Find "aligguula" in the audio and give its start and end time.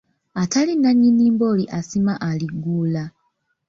2.29-3.03